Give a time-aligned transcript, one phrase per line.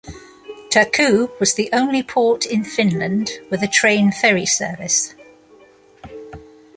[0.71, 5.13] Turku was the only port in Finland with a train ferry service.